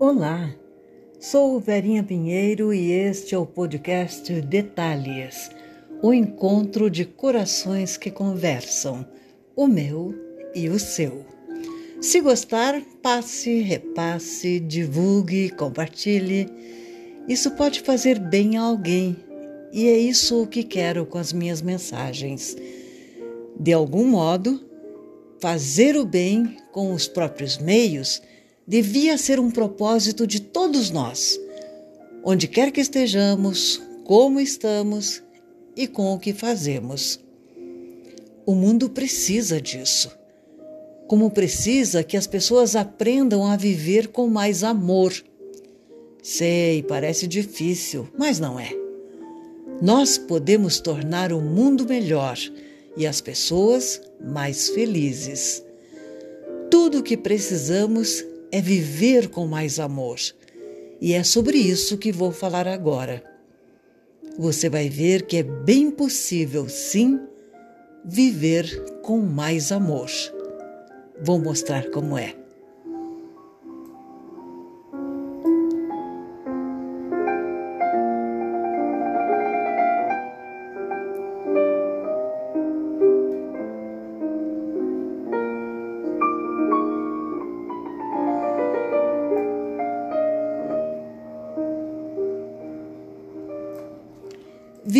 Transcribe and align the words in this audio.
Olá, 0.00 0.54
sou 1.18 1.58
Verinha 1.58 2.04
Pinheiro 2.04 2.72
e 2.72 2.92
este 2.92 3.34
é 3.34 3.38
o 3.38 3.44
podcast 3.44 4.32
Detalhes 4.42 5.50
o 6.00 6.14
encontro 6.14 6.88
de 6.88 7.04
corações 7.04 7.96
que 7.96 8.08
conversam, 8.08 9.04
o 9.56 9.66
meu 9.66 10.14
e 10.54 10.68
o 10.68 10.78
seu. 10.78 11.26
Se 12.00 12.20
gostar, 12.20 12.80
passe, 13.02 13.58
repasse, 13.58 14.60
divulgue, 14.60 15.50
compartilhe. 15.50 16.48
Isso 17.28 17.50
pode 17.56 17.80
fazer 17.80 18.20
bem 18.20 18.56
a 18.56 18.62
alguém 18.62 19.16
e 19.72 19.88
é 19.88 19.98
isso 19.98 20.44
o 20.44 20.46
que 20.46 20.62
quero 20.62 21.06
com 21.06 21.18
as 21.18 21.32
minhas 21.32 21.60
mensagens. 21.60 22.56
De 23.58 23.72
algum 23.72 24.04
modo, 24.04 24.64
fazer 25.40 25.96
o 25.96 26.06
bem 26.06 26.56
com 26.70 26.94
os 26.94 27.08
próprios 27.08 27.58
meios 27.58 28.22
devia 28.68 29.16
ser 29.16 29.40
um 29.40 29.50
propósito 29.50 30.26
de 30.26 30.40
todos 30.40 30.90
nós. 30.90 31.40
Onde 32.22 32.46
quer 32.46 32.70
que 32.70 32.82
estejamos, 32.82 33.80
como 34.04 34.38
estamos 34.38 35.22
e 35.74 35.86
com 35.86 36.12
o 36.12 36.18
que 36.18 36.34
fazemos. 36.34 37.18
O 38.44 38.54
mundo 38.54 38.90
precisa 38.90 39.58
disso. 39.58 40.10
Como 41.06 41.30
precisa 41.30 42.04
que 42.04 42.18
as 42.18 42.26
pessoas 42.26 42.76
aprendam 42.76 43.46
a 43.46 43.56
viver 43.56 44.08
com 44.08 44.28
mais 44.28 44.62
amor. 44.62 45.14
Sei, 46.22 46.82
parece 46.82 47.26
difícil, 47.26 48.06
mas 48.18 48.38
não 48.38 48.60
é. 48.60 48.70
Nós 49.80 50.18
podemos 50.18 50.78
tornar 50.78 51.32
o 51.32 51.40
mundo 51.40 51.86
melhor 51.86 52.36
e 52.94 53.06
as 53.06 53.22
pessoas 53.22 53.98
mais 54.20 54.68
felizes. 54.68 55.64
Tudo 56.70 56.98
o 56.98 57.02
que 57.02 57.16
precisamos 57.16 58.24
é 58.50 58.60
viver 58.60 59.28
com 59.28 59.46
mais 59.46 59.78
amor. 59.78 60.18
E 61.00 61.12
é 61.12 61.22
sobre 61.22 61.58
isso 61.58 61.98
que 61.98 62.12
vou 62.12 62.32
falar 62.32 62.66
agora. 62.66 63.22
Você 64.38 64.68
vai 64.68 64.88
ver 64.88 65.26
que 65.26 65.38
é 65.38 65.42
bem 65.42 65.90
possível, 65.90 66.68
sim, 66.68 67.20
viver 68.04 69.00
com 69.02 69.18
mais 69.18 69.72
amor. 69.72 70.08
Vou 71.20 71.38
mostrar 71.38 71.90
como 71.90 72.16
é. 72.16 72.37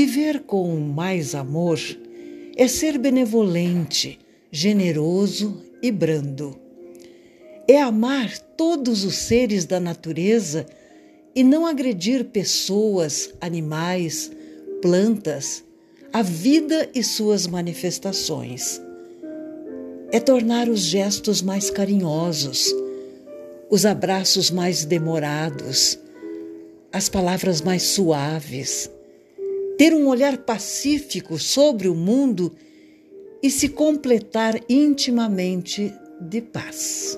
Viver 0.00 0.44
com 0.44 0.76
mais 0.78 1.34
amor 1.34 1.76
é 2.56 2.68
ser 2.68 2.98
benevolente, 2.98 4.16
generoso 4.48 5.60
e 5.82 5.90
brando. 5.90 6.56
É 7.66 7.82
amar 7.82 8.38
todos 8.56 9.02
os 9.02 9.16
seres 9.16 9.64
da 9.64 9.80
natureza 9.80 10.64
e 11.34 11.42
não 11.42 11.66
agredir 11.66 12.26
pessoas, 12.26 13.34
animais, 13.40 14.30
plantas, 14.80 15.64
a 16.12 16.22
vida 16.22 16.88
e 16.94 17.02
suas 17.02 17.48
manifestações. 17.48 18.80
É 20.12 20.20
tornar 20.20 20.68
os 20.68 20.78
gestos 20.78 21.42
mais 21.42 21.70
carinhosos, 21.70 22.72
os 23.68 23.84
abraços 23.84 24.48
mais 24.48 24.84
demorados, 24.84 25.98
as 26.92 27.08
palavras 27.08 27.60
mais 27.60 27.82
suaves 27.82 28.88
ter 29.78 29.94
um 29.94 30.08
olhar 30.08 30.36
pacífico 30.38 31.38
sobre 31.38 31.88
o 31.88 31.94
mundo 31.94 32.52
e 33.40 33.48
se 33.48 33.68
completar 33.68 34.60
intimamente 34.68 35.94
de 36.20 36.42
paz. 36.42 37.16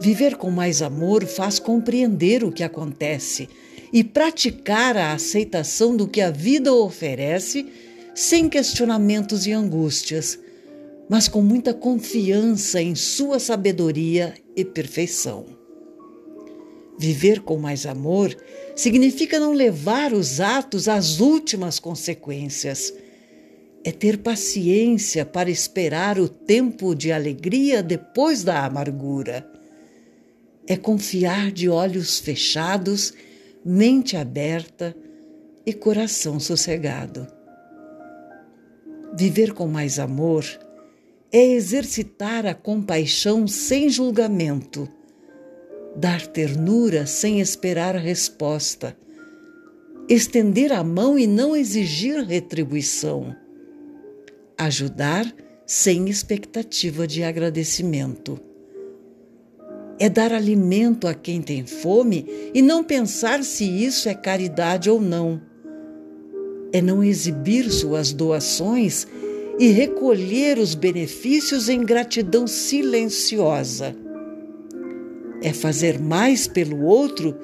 Viver 0.00 0.36
com 0.36 0.48
mais 0.48 0.82
amor 0.82 1.26
faz 1.26 1.58
compreender 1.58 2.44
o 2.44 2.52
que 2.52 2.62
acontece 2.62 3.48
e 3.92 4.04
praticar 4.04 4.96
a 4.96 5.12
aceitação 5.12 5.96
do 5.96 6.06
que 6.06 6.20
a 6.20 6.30
vida 6.30 6.72
oferece 6.72 7.66
sem 8.14 8.48
questionamentos 8.48 9.44
e 9.46 9.52
angústias, 9.52 10.38
mas 11.08 11.26
com 11.26 11.42
muita 11.42 11.74
confiança 11.74 12.80
em 12.80 12.94
sua 12.94 13.40
sabedoria 13.40 14.34
e 14.54 14.64
perfeição. 14.64 15.55
Viver 16.98 17.40
com 17.40 17.58
mais 17.58 17.84
amor 17.84 18.34
significa 18.74 19.38
não 19.38 19.52
levar 19.52 20.12
os 20.12 20.40
atos 20.40 20.88
às 20.88 21.20
últimas 21.20 21.78
consequências. 21.78 22.92
É 23.84 23.92
ter 23.92 24.18
paciência 24.18 25.24
para 25.24 25.50
esperar 25.50 26.18
o 26.18 26.28
tempo 26.28 26.94
de 26.94 27.12
alegria 27.12 27.82
depois 27.82 28.42
da 28.42 28.64
amargura. 28.64 29.48
É 30.66 30.76
confiar 30.76 31.52
de 31.52 31.68
olhos 31.68 32.18
fechados, 32.18 33.12
mente 33.64 34.16
aberta 34.16 34.96
e 35.64 35.72
coração 35.72 36.40
sossegado. 36.40 37.26
Viver 39.14 39.52
com 39.52 39.68
mais 39.68 39.98
amor 39.98 40.44
é 41.30 41.44
exercitar 41.52 42.46
a 42.46 42.54
compaixão 42.54 43.46
sem 43.46 43.88
julgamento 43.88 44.88
dar 45.96 46.26
ternura 46.26 47.06
sem 47.06 47.40
esperar 47.40 47.96
resposta, 47.96 48.94
estender 50.08 50.70
a 50.70 50.84
mão 50.84 51.18
e 51.18 51.26
não 51.26 51.56
exigir 51.56 52.22
retribuição, 52.22 53.34
ajudar 54.58 55.26
sem 55.64 56.08
expectativa 56.08 57.06
de 57.06 57.24
agradecimento. 57.24 58.38
É 59.98 60.10
dar 60.10 60.32
alimento 60.34 61.08
a 61.08 61.14
quem 61.14 61.40
tem 61.40 61.64
fome 61.64 62.26
e 62.52 62.60
não 62.60 62.84
pensar 62.84 63.42
se 63.42 63.64
isso 63.64 64.06
é 64.10 64.14
caridade 64.14 64.90
ou 64.90 65.00
não. 65.00 65.40
É 66.70 66.82
não 66.82 67.02
exibir 67.02 67.70
suas 67.70 68.12
doações 68.12 69.06
e 69.58 69.68
recolher 69.68 70.58
os 70.58 70.74
benefícios 70.74 71.70
em 71.70 71.82
gratidão 71.82 72.46
silenciosa 72.46 73.96
é 75.42 75.52
fazer 75.52 75.98
mais 75.98 76.46
pelo 76.46 76.84
outro 76.84 77.36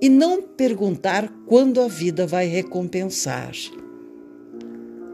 e 0.00 0.08
não 0.08 0.42
perguntar 0.42 1.32
quando 1.46 1.80
a 1.80 1.88
vida 1.88 2.26
vai 2.26 2.46
recompensar. 2.46 3.52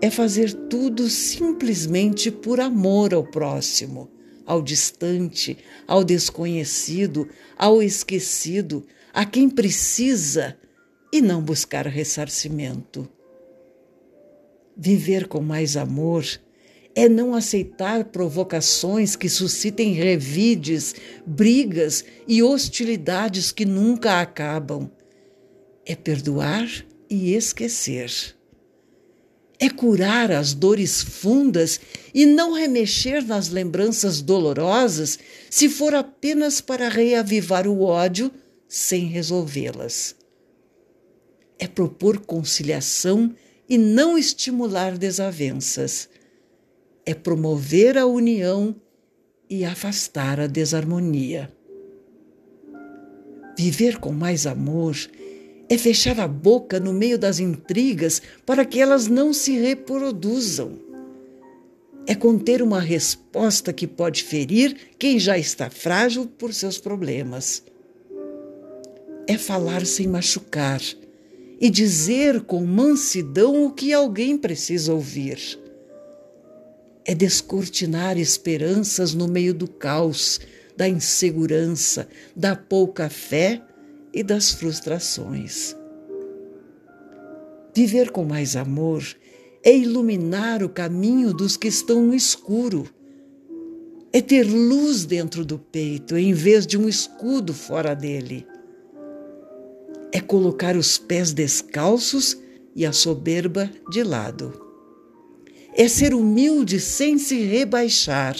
É 0.00 0.10
fazer 0.10 0.52
tudo 0.68 1.08
simplesmente 1.08 2.30
por 2.30 2.58
amor 2.58 3.14
ao 3.14 3.24
próximo, 3.24 4.10
ao 4.44 4.60
distante, 4.60 5.56
ao 5.86 6.02
desconhecido, 6.02 7.28
ao 7.56 7.82
esquecido, 7.82 8.84
a 9.14 9.24
quem 9.24 9.48
precisa 9.48 10.56
e 11.12 11.20
não 11.20 11.40
buscar 11.40 11.86
ressarcimento. 11.86 13.08
Viver 14.76 15.28
com 15.28 15.40
mais 15.40 15.76
amor 15.76 16.24
é 16.94 17.08
não 17.08 17.34
aceitar 17.34 18.04
provocações 18.04 19.16
que 19.16 19.28
suscitem 19.28 19.92
revides, 19.92 20.94
brigas 21.26 22.04
e 22.28 22.42
hostilidades 22.42 23.50
que 23.50 23.64
nunca 23.64 24.20
acabam. 24.20 24.90
É 25.84 25.96
perdoar 25.96 26.68
e 27.08 27.34
esquecer. 27.34 28.36
É 29.58 29.70
curar 29.70 30.30
as 30.30 30.54
dores 30.54 31.02
fundas 31.02 31.80
e 32.12 32.26
não 32.26 32.52
remexer 32.52 33.24
nas 33.24 33.48
lembranças 33.48 34.20
dolorosas 34.20 35.18
se 35.48 35.68
for 35.68 35.94
apenas 35.94 36.60
para 36.60 36.88
reavivar 36.88 37.66
o 37.66 37.82
ódio 37.82 38.30
sem 38.68 39.06
resolvê-las. 39.06 40.16
É 41.58 41.68
propor 41.68 42.18
conciliação 42.18 43.34
e 43.68 43.78
não 43.78 44.18
estimular 44.18 44.98
desavenças 44.98 46.08
é 47.04 47.14
promover 47.14 47.98
a 47.98 48.06
união 48.06 48.74
e 49.50 49.64
afastar 49.64 50.40
a 50.40 50.46
desarmonia. 50.46 51.52
Viver 53.58 53.98
com 53.98 54.12
mais 54.12 54.46
amor 54.46 54.96
é 55.68 55.76
fechar 55.76 56.20
a 56.20 56.28
boca 56.28 56.78
no 56.78 56.92
meio 56.92 57.18
das 57.18 57.38
intrigas 57.38 58.22
para 58.46 58.64
que 58.64 58.80
elas 58.80 59.08
não 59.08 59.32
se 59.32 59.58
reproduzam. 59.58 60.78
É 62.06 62.14
conter 62.14 62.62
uma 62.62 62.80
resposta 62.80 63.72
que 63.72 63.86
pode 63.86 64.24
ferir 64.24 64.76
quem 64.98 65.18
já 65.18 65.38
está 65.38 65.70
frágil 65.70 66.26
por 66.26 66.52
seus 66.52 66.78
problemas. 66.78 67.62
É 69.26 69.38
falar 69.38 69.86
sem 69.86 70.08
machucar 70.08 70.80
e 71.60 71.70
dizer 71.70 72.40
com 72.42 72.64
mansidão 72.64 73.64
o 73.64 73.70
que 73.70 73.92
alguém 73.92 74.36
precisa 74.36 74.92
ouvir 74.92 75.62
é 77.04 77.14
descortinar 77.14 78.16
esperanças 78.18 79.14
no 79.14 79.26
meio 79.26 79.52
do 79.52 79.68
caos, 79.68 80.40
da 80.76 80.88
insegurança, 80.88 82.08
da 82.34 82.54
pouca 82.54 83.08
fé 83.10 83.62
e 84.12 84.22
das 84.22 84.52
frustrações. 84.52 85.76
Viver 87.74 88.10
com 88.10 88.24
mais 88.24 88.54
amor 88.54 89.04
é 89.64 89.74
iluminar 89.74 90.62
o 90.62 90.68
caminho 90.68 91.32
dos 91.32 91.56
que 91.56 91.68
estão 91.68 92.06
no 92.06 92.14
escuro. 92.14 92.86
É 94.12 94.20
ter 94.20 94.42
luz 94.44 95.04
dentro 95.04 95.44
do 95.44 95.58
peito 95.58 96.16
em 96.16 96.34
vez 96.34 96.66
de 96.66 96.76
um 96.76 96.88
escudo 96.88 97.54
fora 97.54 97.94
dele. 97.94 98.46
É 100.12 100.20
colocar 100.20 100.76
os 100.76 100.98
pés 100.98 101.32
descalços 101.32 102.36
e 102.76 102.84
a 102.84 102.92
soberba 102.92 103.70
de 103.90 104.02
lado. 104.02 104.71
É 105.74 105.88
ser 105.88 106.14
humilde 106.14 106.78
sem 106.78 107.18
se 107.18 107.40
rebaixar. 107.40 108.36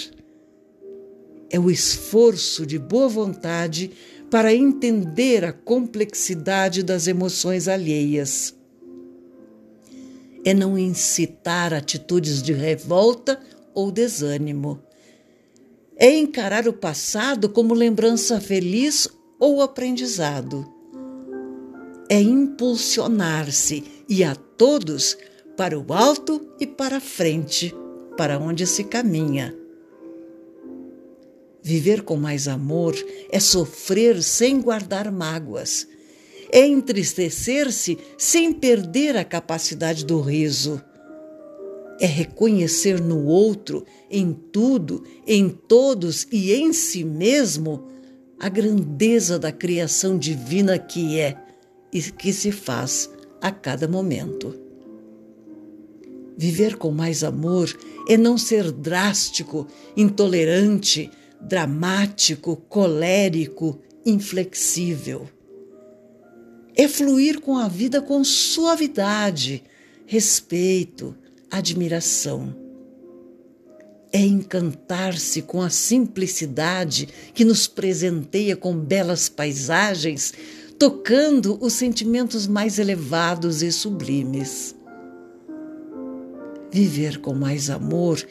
É 1.50 1.58
o 1.58 1.70
esforço 1.70 2.66
de 2.66 2.78
boa 2.78 3.08
vontade 3.08 3.90
para 4.30 4.54
entender 4.54 5.44
a 5.44 5.52
complexidade 5.52 6.82
das 6.82 7.06
emoções 7.06 7.68
alheias 7.68 8.54
é 10.44 10.52
não 10.52 10.76
incitar 10.76 11.72
atitudes 11.72 12.42
de 12.42 12.52
revolta 12.52 13.40
ou 13.74 13.90
desânimo. 13.90 14.80
É 15.96 16.12
encarar 16.14 16.66
o 16.66 16.72
passado 16.72 17.48
como 17.48 17.74
lembrança 17.74 18.40
feliz 18.40 19.08
ou 19.38 19.62
aprendizado. 19.62 20.66
É 22.08 22.20
impulsionar-se 22.20 23.84
e 24.08 24.24
a 24.24 24.34
todos 24.34 25.16
para 25.56 25.78
o 25.78 25.92
alto 25.92 26.46
e 26.58 26.66
para 26.66 26.96
a 26.96 27.00
frente, 27.00 27.74
para 28.16 28.38
onde 28.38 28.66
se 28.66 28.84
caminha. 28.84 29.54
Viver 31.62 32.02
com 32.02 32.16
mais 32.16 32.48
amor 32.48 32.94
é 33.30 33.38
sofrer 33.38 34.22
sem 34.22 34.60
guardar 34.60 35.10
mágoas 35.12 35.86
é 36.52 36.66
entristecer-se 36.66 37.98
sem 38.18 38.52
perder 38.52 39.16
a 39.16 39.24
capacidade 39.24 40.04
do 40.04 40.20
riso. 40.20 40.80
É 41.98 42.04
reconhecer 42.04 43.00
no 43.00 43.24
outro, 43.24 43.86
em 44.10 44.34
tudo, 44.34 45.02
em 45.26 45.48
todos 45.48 46.26
e 46.30 46.52
em 46.52 46.72
si 46.74 47.04
mesmo 47.04 47.88
a 48.38 48.50
grandeza 48.50 49.38
da 49.38 49.50
criação 49.50 50.18
divina 50.18 50.78
que 50.78 51.18
é 51.18 51.36
e 51.90 52.02
que 52.02 52.32
se 52.32 52.52
faz 52.52 53.08
a 53.40 53.50
cada 53.50 53.88
momento. 53.88 54.54
Viver 56.36 56.76
com 56.76 56.90
mais 56.90 57.22
amor 57.22 57.74
é 58.08 58.16
não 58.16 58.38
ser 58.38 58.72
drástico, 58.72 59.66
intolerante, 59.96 61.10
dramático, 61.40 62.56
colérico, 62.68 63.78
inflexível 64.04 65.28
é 66.74 66.88
fluir 66.88 67.40
com 67.40 67.56
a 67.56 67.68
vida 67.68 68.00
com 68.00 68.24
suavidade, 68.24 69.62
respeito, 70.06 71.14
admiração. 71.50 72.54
É 74.12 74.20
encantar-se 74.20 75.42
com 75.42 75.62
a 75.62 75.70
simplicidade 75.70 77.08
que 77.34 77.44
nos 77.44 77.66
presenteia 77.66 78.56
com 78.56 78.76
belas 78.76 79.28
paisagens, 79.28 80.32
tocando 80.78 81.58
os 81.62 81.72
sentimentos 81.72 82.46
mais 82.46 82.78
elevados 82.78 83.62
e 83.62 83.72
sublimes. 83.72 84.74
Viver 86.72 87.18
com 87.18 87.34
mais 87.34 87.70
amor 87.70 88.24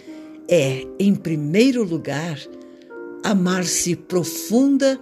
é, 0.47 0.85
em 0.99 1.13
primeiro 1.15 1.83
lugar, 1.83 2.39
amar-se 3.23 3.95
profunda 3.95 4.99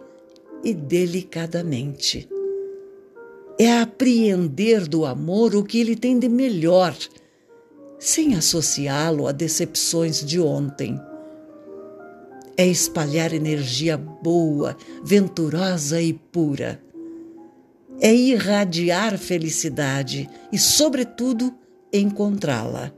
e 0.63 0.73
delicadamente 0.73 2.27
é 3.59 3.81
apreender 3.81 4.87
do 4.87 5.05
amor 5.05 5.53
o 5.53 5.65
que 5.65 5.81
ele 5.81 5.93
tem 5.93 6.17
de 6.17 6.29
melhor, 6.29 6.95
sem 7.99 8.33
associá-lo 8.35 9.27
a 9.27 9.33
decepções 9.33 10.25
de 10.25 10.39
ontem. 10.39 10.97
É 12.55 12.65
espalhar 12.65 13.33
energia 13.33 13.97
boa, 13.97 14.77
venturosa 15.03 16.01
e 16.01 16.13
pura. 16.13 16.81
É 17.99 18.15
irradiar 18.15 19.17
felicidade 19.17 20.29
e, 20.53 20.57
sobretudo, 20.57 21.53
encontrá-la. 21.91 22.93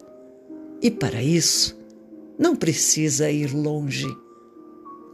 E 0.82 0.90
para 0.90 1.22
isso, 1.22 1.78
não 2.38 2.56
precisa 2.56 3.30
ir 3.30 3.54
longe. 3.54 4.08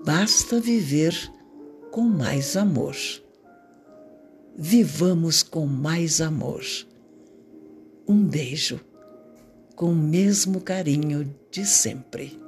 Basta 0.05 0.59
viver 0.59 1.13
com 1.91 2.01
mais 2.01 2.55
amor 2.55 2.95
vivamos 4.57 5.43
com 5.43 5.67
mais 5.67 6.19
amor. 6.19 6.63
Um 8.07 8.25
beijo, 8.25 8.79
com 9.75 9.91
o 9.91 9.95
mesmo 9.95 10.59
carinho 10.59 11.31
de 11.51 11.63
sempre. 11.65 12.39